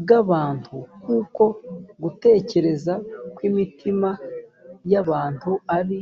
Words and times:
bw 0.00 0.08
abantu 0.22 0.76
kuko 1.04 1.44
gutekereza 2.02 2.94
kw 3.34 3.38
imitima 3.48 4.10
y 4.90 4.94
abantu 5.02 5.52
ari 5.78 6.00